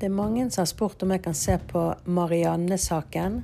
Det 0.00 0.06
er 0.08 0.16
mange 0.16 0.46
som 0.48 0.62
har 0.62 0.68
spurt 0.70 1.02
om 1.04 1.10
jeg 1.12 1.20
kan 1.20 1.34
se 1.36 1.58
på 1.68 1.80
Marianne-saken. 2.08 3.34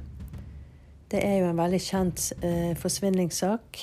Det 1.13 1.21
er 1.21 1.43
jo 1.43 1.51
en 1.51 1.59
veldig 1.59 1.81
kjent 1.85 2.23
eh, 2.41 2.71
forsvinningssak. 2.81 3.81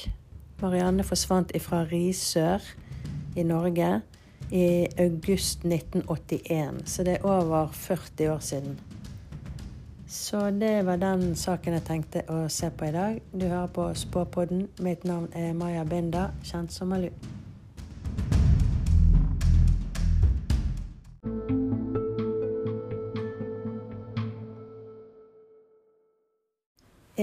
Marianne 0.64 1.06
forsvant 1.06 1.54
fra 1.62 1.84
Risør 1.92 2.66
i 3.38 3.46
Norge 3.46 3.92
i 4.50 4.66
august 4.98 5.68
1981, 5.70 6.82
så 6.90 7.06
det 7.06 7.20
er 7.20 7.30
over 7.30 7.70
40 7.78 8.34
år 8.34 8.42
siden. 8.42 8.82
Så 10.10 10.50
det 10.50 10.74
var 10.90 10.98
den 10.98 11.36
saken 11.38 11.78
jeg 11.78 11.86
tenkte 11.86 12.26
å 12.26 12.48
se 12.50 12.74
på 12.74 12.90
i 12.90 12.98
dag. 12.98 13.22
Du 13.30 13.46
hører 13.46 13.70
på 13.70 13.86
Spåpodden. 13.94 14.66
Mitt 14.82 15.06
navn 15.06 15.30
er 15.38 15.54
Maja 15.54 15.86
Binda, 15.86 16.32
kjent 16.42 16.74
som 16.74 16.90
Malu. 16.90 17.12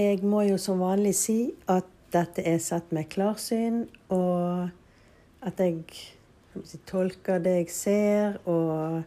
Jeg 0.01 0.23
må 0.25 0.41
jo 0.47 0.57
som 0.61 0.81
vanlig 0.81 1.13
si 1.19 1.39
at 1.69 1.87
dette 2.11 2.43
er 2.47 2.59
sett 2.63 2.89
med 2.95 3.09
klarsyn, 3.11 3.83
og 4.11 4.69
at 5.45 5.61
jeg, 5.61 5.83
tolker 6.89 7.41
det 7.43 7.57
jeg 7.61 7.73
ser, 7.73 8.39
og 8.49 9.01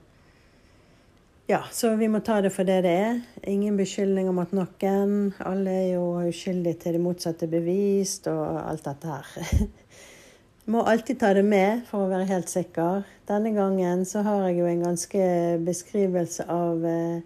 Ja, 1.45 1.59
så 1.77 1.91
vi 2.01 2.07
må 2.09 2.23
ta 2.25 2.39
det 2.41 2.55
for 2.55 2.65
det 2.65 2.79
det 2.87 2.93
er. 2.97 3.19
Ingen 3.45 3.77
beskyldninger 3.77 4.33
mot 4.33 4.53
noen. 4.57 5.35
Alle 5.45 5.75
er 5.83 5.91
jo 5.91 6.07
uskyldige 6.25 6.79
til 6.81 6.97
det 6.97 7.03
motsatte 7.05 7.49
bevist, 7.53 8.31
og 8.33 8.63
alt 8.63 8.87
dette 8.89 9.11
her. 9.13 9.67
Må 10.73 10.81
alltid 10.89 11.19
ta 11.21 11.35
det 11.37 11.43
med 11.45 11.83
for 11.91 12.07
å 12.07 12.09
være 12.09 12.25
helt 12.31 12.49
sikker. 12.49 13.03
Denne 13.29 13.53
gangen 13.53 14.07
så 14.09 14.23
har 14.25 14.47
jeg 14.47 14.63
jo 14.63 14.71
en 14.71 14.87
ganske 14.87 15.27
beskrivelse 15.67 16.47
av 16.49 16.87
eh, 16.89 17.21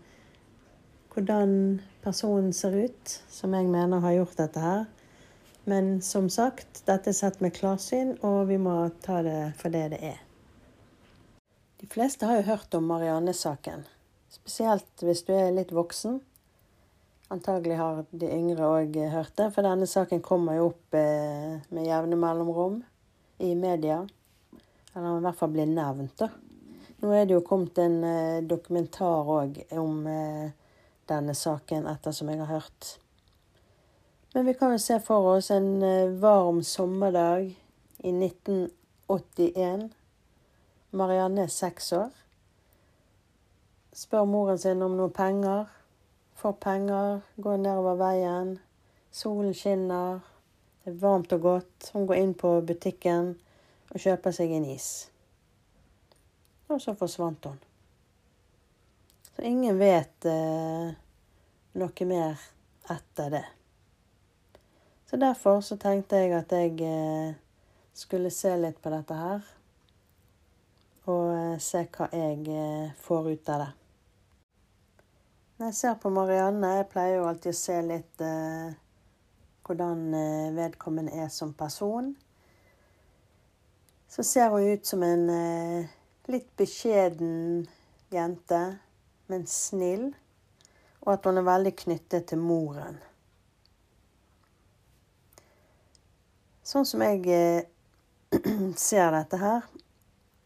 hvordan 1.12 1.80
personen 2.04 2.52
ser 2.52 2.76
ut, 2.86 3.18
som 3.28 3.54
jeg 3.54 3.68
mener 3.70 4.02
har 4.04 4.16
gjort 4.20 4.38
dette 4.38 4.62
her. 4.62 4.86
Men 5.68 5.98
som 6.00 6.30
sagt, 6.32 6.82
dette 6.88 7.10
er 7.10 7.16
sett 7.16 7.42
med 7.44 7.52
klarsyn, 7.56 8.14
og 8.24 8.48
vi 8.48 8.56
må 8.56 8.76
ta 9.04 9.20
det 9.26 9.52
for 9.60 9.74
det 9.74 9.90
det 9.92 10.00
er. 10.14 10.20
De 11.78 11.86
fleste 11.86 12.26
har 12.26 12.40
jo 12.40 12.48
hørt 12.48 12.74
om 12.74 12.88
Marianne-saken. 12.88 13.84
Spesielt 14.32 15.04
hvis 15.04 15.22
du 15.28 15.34
er 15.36 15.52
litt 15.54 15.74
voksen. 15.76 16.18
Antagelig 17.30 17.76
har 17.76 18.00
de 18.10 18.30
yngre 18.32 18.70
òg 18.78 18.96
hørt 19.12 19.34
det, 19.36 19.50
for 19.52 19.66
denne 19.66 19.86
saken 19.86 20.24
kommer 20.24 20.56
jo 20.56 20.70
opp 20.70 20.96
eh, 20.96 21.60
med 21.68 21.84
jevne 21.84 22.16
mellomrom 22.16 22.80
i 23.44 23.52
media. 23.54 24.00
Eller 24.94 25.18
i 25.18 25.24
hvert 25.26 25.38
fall 25.38 25.52
blir 25.52 25.68
nevnt, 25.68 26.16
da. 26.18 26.30
Nå 26.98 27.12
er 27.14 27.28
det 27.28 27.36
jo 27.36 27.44
kommet 27.46 27.78
en 27.78 28.00
eh, 28.02 28.40
dokumentar 28.48 29.28
òg 29.30 29.60
om 29.76 30.00
eh, 30.10 30.48
denne 31.08 31.34
saken, 31.34 31.86
ettersom 31.90 32.30
jeg 32.30 32.40
har 32.42 32.52
hørt. 32.60 32.98
Men 34.34 34.46
vi 34.46 34.54
kan 34.54 34.72
jo 34.72 34.78
se 34.78 35.00
for 35.00 35.36
oss 35.36 35.50
en 35.50 35.82
eh, 35.82 36.10
varm 36.20 36.62
sommerdag 36.62 37.48
i 37.98 38.12
1981. 38.12 39.88
Marianne 40.90 41.42
er 41.42 41.52
seks 41.52 41.92
år. 41.92 42.12
Spør 43.92 44.24
moren 44.24 44.58
sin 44.58 44.82
om 44.84 44.96
noen 44.96 45.12
penger. 45.12 45.64
Får 46.38 46.52
penger, 46.62 47.20
går 47.36 47.56
nedover 47.64 47.96
veien. 47.98 48.58
Solen 49.10 49.54
skinner. 49.54 50.20
Det 50.84 50.92
er 50.92 51.00
varmt 51.00 51.32
og 51.32 51.40
godt. 51.42 51.90
Hun 51.92 52.06
går 52.06 52.20
inn 52.22 52.34
på 52.38 52.60
butikken 52.60 53.34
og 53.90 54.00
kjøper 54.00 54.36
seg 54.36 54.52
en 54.54 54.68
is. 54.70 55.08
Og 56.68 56.80
så 56.84 56.94
forsvant 56.94 57.48
hun. 57.48 57.58
Så 59.38 59.42
ingen 59.42 59.78
vet 59.78 60.24
eh, 60.24 60.88
noe 61.78 62.06
mer 62.10 62.40
etter 62.90 63.30
det. 63.30 63.44
Så 65.06 65.16
derfor 65.16 65.60
så 65.62 65.76
tenkte 65.78 66.18
jeg 66.18 66.32
at 66.34 66.50
jeg 66.50 66.72
eh, 66.82 67.36
skulle 67.94 68.32
se 68.34 68.50
litt 68.58 68.80
på 68.82 68.90
dette 68.90 69.14
her. 69.14 69.44
Og 71.06 71.30
eh, 71.36 71.60
se 71.62 71.84
hva 71.86 72.08
jeg 72.10 72.48
eh, 72.50 72.96
får 72.98 73.28
ut 73.28 73.52
av 73.54 73.62
det. 73.62 73.68
Når 75.60 75.70
jeg 75.70 75.78
ser 75.84 76.02
på 76.02 76.12
Marianne, 76.18 76.72
jeg 76.80 76.90
pleier 76.96 77.20
jo 77.20 77.30
alltid 77.30 77.54
å 77.54 77.60
se 77.60 77.78
litt 77.92 78.26
eh, 78.26 78.74
hvordan 79.70 80.04
eh, 80.18 80.50
vedkommende 80.58 81.14
er 81.14 81.30
som 81.30 81.54
person. 81.54 82.10
Så 84.10 84.26
ser 84.26 84.50
hun 84.50 84.66
ut 84.66 84.92
som 84.92 85.06
en 85.06 85.24
litt 86.26 86.50
beskjeden 86.58 87.68
jente 88.10 88.62
men 89.28 89.46
snill, 89.46 90.08
og 91.04 91.12
at 91.14 91.28
hun 91.28 91.40
er 91.40 91.46
veldig 91.46 91.74
knyttet 91.84 92.28
til 92.30 92.40
moren. 92.42 92.98
Sånn 96.68 96.86
som 96.88 97.04
jeg 97.04 97.22
eh, 97.32 97.62
ser 98.76 99.12
dette 99.14 99.40
her, 99.40 99.68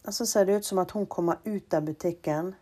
så 0.07 0.27
ser 0.27 0.47
det 0.47 0.61
ut 0.61 0.67
som 0.67 0.79
at 0.83 0.93
hun 0.95 1.07
kommer 1.11 1.43
ut 1.47 1.75
av 1.75 1.87
butikken, 1.87 2.53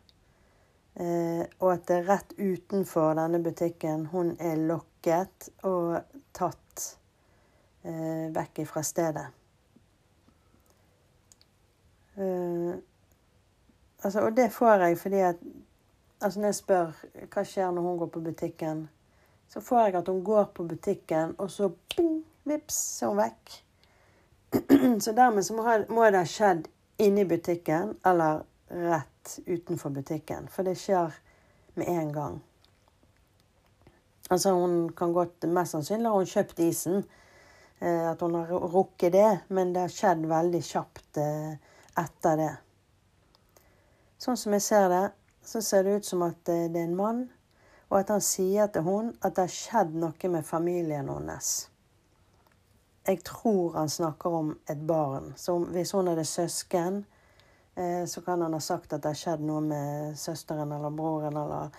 eh, 0.97 1.43
og 1.59 1.75
at 1.75 1.85
det 1.89 1.99
er 1.99 2.09
rett 2.09 2.33
utenfor 2.39 3.19
denne 3.21 3.43
butikken 3.45 4.07
hun 4.15 4.33
er 4.41 4.61
lokket 4.61 5.51
og 5.69 6.01
tatt 6.37 6.87
eh, 7.85 8.33
vekk 8.33 8.65
fra 8.69 8.85
stedet. 8.85 9.29
Altså, 12.21 14.27
og 14.27 14.35
det 14.37 14.51
får 14.53 14.83
jeg 14.85 14.97
fordi 15.01 15.21
at 15.25 15.39
Altså 16.21 16.41
når 16.41 16.51
jeg 16.51 16.59
spør 16.59 16.91
hva 17.33 17.45
skjer 17.49 17.71
når 17.73 17.87
hun 17.87 17.99
går 17.99 18.11
på 18.15 18.21
butikken, 18.21 18.85
så 19.51 19.61
får 19.65 19.81
jeg 19.81 19.95
at 20.01 20.09
hun 20.09 20.25
går 20.25 20.45
på 20.55 20.67
butikken, 20.69 21.35
og 21.39 21.51
så 21.51 21.71
bing, 21.95 22.21
vips, 22.45 22.81
er 23.03 23.09
hun 23.09 23.23
vekk. 23.23 23.57
Så 25.05 25.13
dermed 25.15 25.47
så 25.47 25.55
må 25.55 26.05
det 26.11 26.19
ha 26.19 26.27
skjedd 26.27 26.65
inni 26.99 27.23
butikken 27.25 27.93
eller 28.07 28.41
rett 28.71 29.37
utenfor 29.47 29.91
butikken. 29.95 30.49
For 30.51 30.67
det 30.67 30.75
skjer 30.79 31.15
med 31.79 31.87
en 31.89 32.13
gang. 32.13 32.41
Altså 34.31 34.53
hun 34.55 34.89
kan 34.99 35.13
godt 35.13 35.47
Mest 35.47 35.77
sannsynlig 35.77 36.11
har 36.11 36.19
hun 36.19 36.33
kjøpt 36.33 36.63
isen. 36.67 37.05
Eh, 37.79 38.11
at 38.11 38.21
hun 38.21 38.35
har 38.35 38.51
rukket 38.51 39.13
det. 39.13 39.39
Men 39.49 39.73
det 39.75 39.87
har 39.87 39.95
skjedd 39.95 40.27
veldig 40.31 40.63
kjapt 40.67 41.23
eh, 41.23 41.55
etter 41.99 42.43
det. 42.43 42.53
Sånn 44.21 44.37
som 44.37 44.53
jeg 44.53 44.63
ser 44.67 44.91
det, 44.93 45.05
så 45.43 45.63
ser 45.63 45.85
det 45.85 45.97
ut 46.01 46.07
som 46.07 46.23
at 46.23 46.45
det 46.47 46.57
er 46.77 46.85
en 46.85 46.97
mann, 46.97 47.29
og 47.91 47.99
at 47.99 48.13
han 48.15 48.23
sier 48.23 48.71
til 48.71 48.87
hun 48.87 49.13
at 49.21 49.35
det 49.35 49.47
har 49.49 49.55
skjedd 49.55 49.95
noe 49.99 50.31
med 50.31 50.47
familien 50.47 51.09
hennes. 51.11 51.51
Jeg 53.07 53.23
tror 53.27 53.73
han 53.75 53.89
snakker 53.89 54.31
om 54.31 54.51
et 54.71 54.83
barn. 54.87 55.33
Så 55.37 55.57
hvis 55.59 55.93
hun 55.97 56.07
hadde 56.07 56.25
søsken, 56.25 57.05
eh, 57.75 58.05
så 58.07 58.21
kan 58.21 58.43
han 58.43 58.53
ha 58.53 58.61
sagt 58.61 58.93
at 58.93 59.03
det 59.03 59.11
har 59.11 59.19
skjedd 59.19 59.43
noe 59.43 59.61
med 59.65 60.19
søsteren 60.19 60.73
eller 60.73 60.91
broren. 60.91 61.37
Eller, 61.37 61.73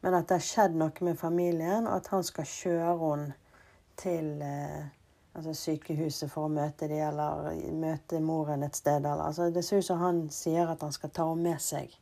men 0.00 0.14
at 0.14 0.26
det 0.28 0.40
har 0.40 0.48
skjedd 0.48 0.74
noe 0.80 1.06
med 1.06 1.20
familien, 1.20 1.86
og 1.86 2.00
at 2.00 2.10
han 2.10 2.24
skal 2.26 2.48
kjøre 2.48 2.96
henne 3.04 3.38
til 4.00 4.42
eh, 4.42 4.90
altså 5.36 5.54
sykehuset 5.54 6.30
for 6.32 6.48
å 6.48 6.52
møte 6.52 6.88
dem, 6.88 7.04
eller 7.12 7.52
møte 7.76 8.20
moren 8.20 8.64
et 8.66 8.76
sted. 8.76 9.04
Eller, 9.04 9.28
altså 9.28 9.50
det 9.52 9.64
ser 9.64 9.84
ut 9.84 9.90
som 9.92 10.02
han 10.02 10.24
sier 10.32 10.72
at 10.72 10.82
han 10.82 10.96
skal 10.96 11.12
ta 11.12 11.28
henne 11.28 11.52
med 11.52 11.62
seg. 11.62 11.92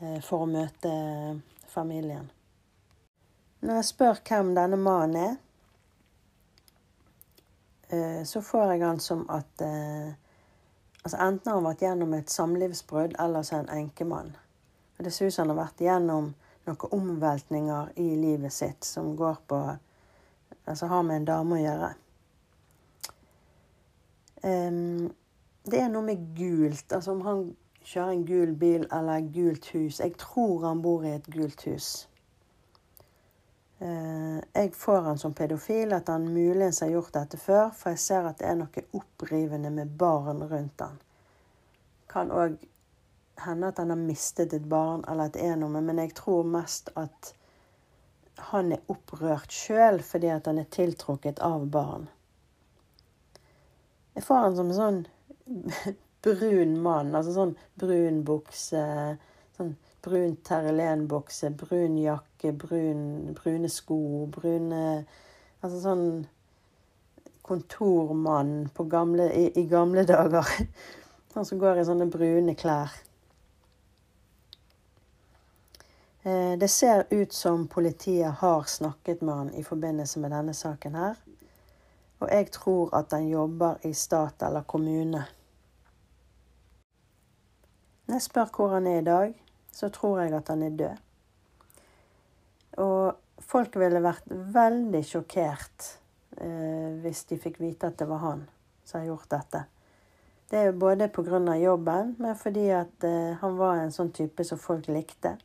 Eh, 0.00 0.20
for 0.22 0.44
å 0.44 0.46
møte 0.46 0.90
familien. 1.66 2.28
Når 3.66 3.80
jeg 3.80 3.86
spør 3.88 4.20
hvem 4.28 4.52
denne 4.54 4.78
mannen 4.78 5.16
er, 5.24 5.32
eh, 7.90 8.22
så 8.22 8.42
får 8.42 8.72
jeg 8.72 8.84
han 8.84 9.02
som 9.02 9.24
at 9.28 9.64
eh, 9.66 10.12
altså 11.02 11.18
Enten 11.18 11.50
har 11.50 11.58
han 11.58 11.66
vært 11.66 11.82
gjennom 11.82 12.14
et 12.14 12.30
samlivsbrudd, 12.30 13.16
eller 13.18 13.42
så 13.42 13.56
er 13.56 13.64
han 13.64 13.74
enkemann. 13.82 14.36
Det 14.98 15.12
ser 15.12 15.26
ut 15.26 15.34
som 15.34 15.48
han 15.48 15.56
har 15.56 15.64
vært 15.64 15.82
gjennom 15.82 16.32
noen 16.68 16.94
omveltninger 16.94 17.92
i 17.98 18.08
livet 18.22 18.52
sitt 18.52 18.84
som 18.84 19.16
går 19.16 19.44
på 19.46 19.62
Altså 20.68 20.86
har 20.86 21.02
med 21.02 21.16
en 21.16 21.24
dame 21.24 21.56
å 21.56 21.60
gjøre. 21.62 21.86
Det 25.64 25.78
er 25.80 25.86
noe 25.88 26.04
med 26.04 26.26
gult. 26.36 26.92
Altså 26.92 27.14
om 27.14 27.22
han 27.24 27.40
kjøre 27.88 28.12
en 28.12 28.24
gul 28.28 28.52
bil 28.60 28.86
eller 28.92 29.24
gult 29.32 29.70
hus. 29.72 30.00
Jeg 30.00 30.16
tror 30.20 30.66
han 30.66 30.82
bor 30.84 31.04
i 31.06 31.14
et 31.16 31.26
gult 31.32 31.64
hus. 31.68 32.08
Eh, 33.78 34.38
jeg 34.52 34.74
får 34.74 35.00
han 35.06 35.18
som 35.18 35.34
pedofil, 35.34 35.92
at 35.96 36.08
han 36.12 36.26
muligens 36.34 36.80
har 36.84 36.92
gjort 36.92 37.14
dette 37.14 37.40
før, 37.40 37.70
for 37.70 37.94
jeg 37.94 38.02
ser 38.02 38.28
at 38.28 38.40
det 38.40 38.48
er 38.50 38.58
noe 38.58 38.84
opprivende 38.98 39.70
med 39.72 39.94
barn 40.00 40.42
rundt 40.50 40.84
han. 40.84 40.98
Kan 42.10 42.32
òg 42.34 42.58
hende 43.44 43.70
at 43.70 43.78
han 43.78 43.94
har 43.94 44.00
mistet 44.02 44.52
et 44.52 44.66
barn, 44.68 45.04
eller 45.08 45.30
at 45.30 45.38
det 45.38 45.46
er 45.46 45.56
noe, 45.60 45.80
men 45.80 46.02
jeg 46.02 46.16
tror 46.18 46.48
mest 46.48 46.90
at 46.98 47.32
han 48.50 48.72
er 48.74 48.90
opprørt 48.92 49.54
sjøl 49.54 49.98
fordi 50.06 50.28
at 50.30 50.46
han 50.46 50.60
er 50.60 50.68
tiltrukket 50.74 51.40
av 51.42 51.64
barn. 51.70 52.06
Jeg 54.14 54.26
får 54.26 54.44
han 54.44 54.58
som 54.58 54.70
en 54.72 54.78
sånn 54.78 55.00
brun 56.22 56.78
mann. 56.82 57.14
Altså 57.14 57.34
sånn 57.36 57.54
brun 57.80 58.22
bukse, 58.26 58.82
sånn 59.56 59.76
brun 60.04 60.36
terrelenbukse, 60.46 61.52
brun 61.58 61.98
jakke, 62.00 62.52
brun, 62.52 63.34
brune 63.38 63.70
sko, 63.72 64.26
brune 64.32 64.82
Altså 65.58 65.80
sånn 65.82 66.02
kontormann 67.42 68.68
gamle, 68.86 69.24
i, 69.34 69.48
i, 69.58 69.64
gamle 69.66 70.04
dager. 70.06 70.46
Han 71.34 71.44
som 71.48 71.58
går 71.58 71.80
i 71.80 71.86
sånne 71.88 72.06
brune 72.12 72.54
klær. 72.54 72.92
Eh, 76.22 76.54
det 76.60 76.68
ser 76.70 77.06
ut 77.10 77.32
som 77.32 77.66
politiet 77.66 78.38
har 78.42 78.68
snakket 78.70 79.24
med 79.26 79.34
han 79.34 79.50
i 79.54 79.64
forbindelse 79.64 80.22
med 80.22 80.30
denne 80.36 80.54
saken 80.54 80.94
her. 80.94 81.18
Og 82.18 82.30
jeg 82.30 82.50
tror 82.54 82.94
at 82.94 83.12
han 83.16 83.28
jobber 83.28 83.82
i 83.86 83.92
stat 83.94 84.42
eller 84.42 84.62
kommune. 84.62 85.24
Når 88.08 88.16
jeg 88.16 88.24
spør 88.24 88.52
hvor 88.56 88.72
han 88.72 88.86
er 88.88 89.02
i 89.02 89.04
dag, 89.04 89.32
så 89.72 89.90
tror 89.92 90.22
jeg 90.22 90.32
at 90.32 90.48
han 90.48 90.62
er 90.64 90.76
død. 90.76 91.00
Og 92.80 93.42
folk 93.44 93.76
ville 93.76 94.00
vært 94.00 94.30
veldig 94.54 95.02
sjokkert 95.04 95.90
eh, 96.40 96.94
hvis 97.02 97.26
de 97.28 97.36
fikk 97.42 97.60
vite 97.60 97.90
at 97.90 97.98
det 98.00 98.08
var 98.08 98.22
han 98.24 98.46
som 98.88 99.02
har 99.02 99.10
gjort 99.10 99.28
dette. 99.34 99.62
Det 100.48 100.56
er 100.56 100.70
jo 100.70 100.78
både 100.80 101.10
pga. 101.12 101.56
jobben, 101.60 102.16
men 102.18 102.36
fordi 102.36 102.68
at 102.72 103.04
eh, 103.04 103.36
han 103.40 103.56
var 103.60 103.76
en 103.76 103.92
sånn 103.92 104.12
type 104.16 104.44
som 104.44 104.58
folk 104.58 104.88
likte. 104.88 105.36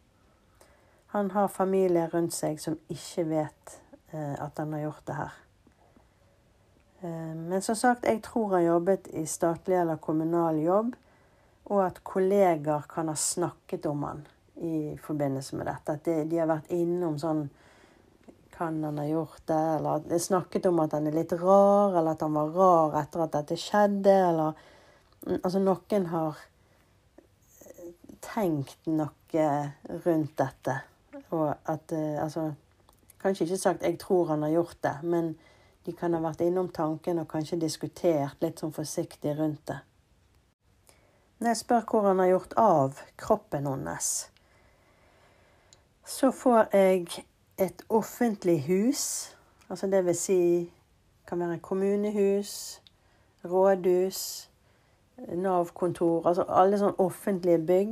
Han 1.12 1.32
har 1.32 1.52
familie 1.52 2.08
rundt 2.08 2.34
seg 2.34 2.62
som 2.64 2.80
ikke 2.90 3.28
vet 3.28 3.80
eh, 4.14 4.36
at 4.40 4.58
han 4.58 4.72
har 4.74 4.88
gjort 4.88 5.06
det 5.06 5.18
her. 5.20 5.34
Eh, 7.04 7.36
men 7.36 7.62
som 7.62 7.76
sagt, 7.76 8.08
jeg 8.08 8.24
tror 8.24 8.56
han 8.56 8.64
jobbet 8.64 9.12
i 9.12 9.26
statlig 9.28 9.82
eller 9.82 10.00
kommunal 10.00 10.64
jobb, 10.64 10.96
og 11.72 11.86
at 11.86 12.04
kolleger 12.04 12.84
kan 12.90 13.08
ha 13.08 13.16
snakket 13.16 13.86
om 13.86 14.04
han 14.04 14.24
i 14.56 14.98
forbindelse 15.02 15.56
med 15.56 15.68
dette. 15.68 15.96
At 15.96 16.06
de, 16.06 16.24
de 16.30 16.40
har 16.42 16.50
vært 16.50 16.72
innom 16.76 17.18
sånn 17.22 17.48
kan 18.54 18.84
han 18.84 18.98
ha 18.98 19.06
gjort 19.08 19.42
det? 19.46 19.62
Eller 19.78 20.00
de 20.08 20.16
er 20.16 20.24
snakket 20.24 20.66
om 20.70 20.82
at 20.84 20.94
han 20.94 21.08
er 21.10 21.16
litt 21.18 21.34
rar, 21.42 21.96
eller 21.98 22.14
at 22.14 22.22
han 22.22 22.36
var 22.38 22.52
rar 22.54 22.98
etter 23.02 23.26
at 23.26 23.38
dette 23.38 23.60
skjedde, 23.60 24.18
eller 24.30 24.60
mm, 25.26 25.40
Altså, 25.40 25.62
noen 25.64 26.10
har 26.12 26.42
eh, 27.72 27.94
tenkt 28.22 28.92
noe 28.92 29.48
rundt 30.04 30.36
dette. 30.38 30.78
Og 31.32 31.48
at 31.50 31.96
eh, 31.96 32.20
Altså, 32.22 32.52
kanskje 33.24 33.48
ikke 33.48 33.58
sagt 33.58 33.84
'jeg 33.84 34.00
tror 34.00 34.28
han 34.28 34.44
har 34.44 34.50
gjort 34.50 34.78
det', 34.84 35.04
men 35.04 35.36
de 35.86 35.92
kan 35.92 36.14
ha 36.14 36.20
vært 36.20 36.42
innom 36.42 36.70
tanken 36.70 37.20
og 37.20 37.28
kanskje 37.28 37.60
diskutert 37.60 38.42
litt 38.42 38.60
sånn 38.60 38.72
forsiktig 38.72 39.40
rundt 39.40 39.68
det. 39.68 39.80
Når 41.44 41.50
jeg 41.50 41.58
spør 41.58 41.82
hvor 41.92 42.06
han 42.08 42.20
har 42.20 42.28
gjort 42.28 42.54
av 42.56 43.00
kroppen 43.20 43.66
hennes, 43.68 44.10
så 46.08 46.30
får 46.32 46.70
jeg 46.72 47.26
et 47.60 47.82
offentlig 47.92 48.62
hus, 48.64 49.02
altså 49.68 49.90
det 49.92 50.00
vil 50.06 50.16
si 50.16 50.38
kan 51.28 51.44
være 51.44 51.60
kommunehus, 51.60 52.54
rådhus, 53.44 54.22
Nav-kontor, 55.36 56.24
altså 56.32 56.46
alle 56.48 56.80
sånne 56.80 57.04
offentlige 57.04 57.60
bygg. 57.68 57.92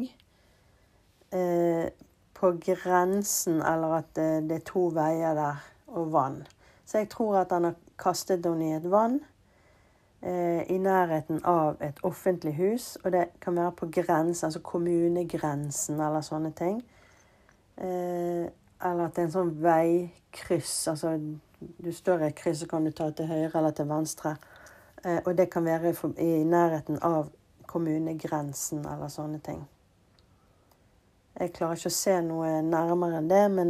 Eh, 1.36 1.92
på 2.40 2.54
grensen, 2.64 3.60
eller 3.60 3.98
at 4.00 4.16
det, 4.16 4.30
det, 4.48 4.62
er 4.62 4.66
to 4.72 4.86
veier 4.96 5.36
der, 5.36 5.60
og 5.88 6.14
vann. 6.16 6.40
Så 6.86 7.04
jeg 7.04 7.12
tror 7.12 7.42
at 7.44 7.52
han 7.52 7.68
har 7.68 7.76
kastet 8.00 8.48
henne 8.48 8.72
i 8.72 8.78
et 8.80 8.88
vann 8.92 9.20
i 10.22 10.78
nærheten 10.78 11.40
av 11.46 11.82
et 11.82 12.00
offentlig 12.06 12.54
hus. 12.56 12.98
Og 13.04 13.12
det 13.12 13.26
kan 13.42 13.56
være 13.56 13.72
på 13.72 13.90
grensen, 13.92 14.46
altså 14.46 14.60
kommunegrensen 14.60 16.00
eller 16.00 16.22
sånne 16.22 16.52
ting. 16.58 16.82
Eh, 17.78 18.46
eller 18.82 19.06
at 19.06 19.16
det 19.16 19.24
er 19.24 19.30
en 19.30 19.34
sånn 19.34 19.56
veikryss. 19.62 20.76
Altså 20.92 21.16
du 21.78 21.92
står 21.94 22.22
i 22.22 22.30
et 22.30 22.38
kryss, 22.38 22.62
så 22.62 22.68
kan 22.70 22.86
du 22.86 22.92
ta 22.92 23.10
til 23.12 23.30
høyre 23.30 23.52
eller 23.58 23.74
til 23.78 23.90
venstre. 23.90 24.36
Eh, 25.06 25.20
og 25.26 25.38
det 25.38 25.50
kan 25.50 25.66
være 25.66 25.94
i 26.18 26.44
nærheten 26.44 27.00
av 27.02 27.30
kommunegrensen 27.68 28.86
eller 28.86 29.08
sånne 29.08 29.40
ting. 29.40 29.62
Jeg 31.40 31.54
klarer 31.54 31.80
ikke 31.80 31.90
å 31.90 31.96
se 31.96 32.18
noe 32.22 32.62
nærmere 32.62 33.22
enn 33.22 33.30
det, 33.30 33.46
men 33.52 33.70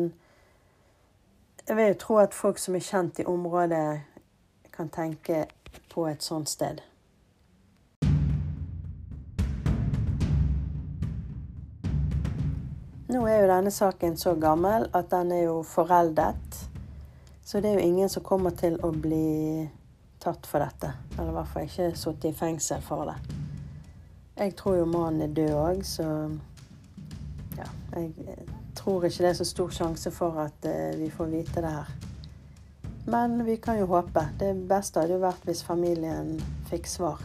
jeg 1.67 1.77
vil 1.77 1.91
jo 1.91 1.99
tro 2.01 2.17
at 2.23 2.33
folk 2.33 2.57
som 2.59 2.75
er 2.75 2.83
kjent 2.83 3.21
i 3.21 3.27
området, 3.29 4.01
kan 4.71 4.89
tenke 4.89 5.45
på 5.91 6.07
et 6.07 6.23
sånt 6.23 6.49
sted. 6.49 6.79
Nå 13.11 13.25
er 13.27 13.41
jo 13.41 13.47
denne 13.49 13.71
saken 13.75 14.15
så 14.15 14.37
gammel 14.39 14.85
at 14.95 15.09
den 15.11 15.33
er 15.35 15.41
jo 15.49 15.57
foreldet. 15.67 16.61
Så 17.43 17.59
det 17.59 17.73
er 17.73 17.81
jo 17.81 17.87
ingen 17.89 18.09
som 18.09 18.23
kommer 18.23 18.55
til 18.55 18.77
å 18.79 18.93
bli 18.95 19.67
tatt 20.23 20.47
for 20.47 20.63
dette. 20.63 20.93
Eller 21.17 21.33
i 21.33 21.35
hvert 21.35 21.51
fall 21.51 21.67
ikke 21.67 21.89
sittet 21.99 22.29
i 22.29 22.37
fengsel 22.37 22.83
for 22.85 23.09
det. 23.09 23.17
Jeg 24.37 24.55
tror 24.55 24.77
jo 24.79 24.85
mannen 24.87 25.25
er 25.25 25.33
død 25.35 25.57
òg, 25.59 25.83
så 25.85 26.05
ja, 27.57 27.67
jeg 27.97 28.37
tror 28.79 29.03
ikke 29.03 29.25
det 29.25 29.29
er 29.33 29.37
så 29.41 29.49
stor 29.49 29.75
sjanse 29.75 30.13
for 30.15 30.39
at 30.45 30.69
uh, 30.71 30.95
vi 31.01 31.11
får 31.11 31.33
vite 31.35 31.65
det 31.65 31.73
her. 31.75 32.10
Men 33.11 33.45
vi 33.45 33.57
kan 33.57 33.79
jo 33.79 33.85
håpe. 33.85 34.23
Det 34.39 34.53
beste 34.69 35.01
hadde 35.01 35.17
jo 35.17 35.23
vært 35.25 35.43
hvis 35.43 35.65
familien 35.67 36.37
fikk 36.69 36.87
svar. 36.87 37.19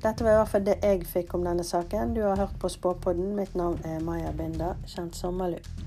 Dette 0.00 0.24
var 0.24 0.32
i 0.32 0.38
hvert 0.40 0.52
fall 0.54 0.64
det 0.64 0.78
jeg 0.80 1.04
fikk 1.12 1.36
om 1.36 1.44
denne 1.44 1.66
saken. 1.66 2.16
Du 2.16 2.22
har 2.24 2.40
hørt 2.40 2.56
på 2.58 2.72
Spåpodden. 2.72 3.34
Mitt 3.36 3.52
navn 3.54 3.76
er 3.84 4.00
Maja 4.00 4.32
Binda, 4.32 4.72
kjent 4.88 5.18
sommerlue. 5.18 5.81